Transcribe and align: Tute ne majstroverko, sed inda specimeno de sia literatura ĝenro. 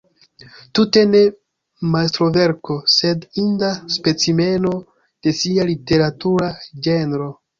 Tute 0.77 1.01
ne 1.09 1.19
majstroverko, 1.95 2.77
sed 2.95 3.27
inda 3.43 3.69
specimeno 3.97 4.73
de 5.27 5.35
sia 5.43 5.69
literatura 5.71 6.49
ĝenro. 6.89 7.29